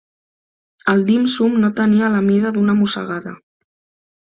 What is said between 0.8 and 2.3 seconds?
El Dim Sum no tenia la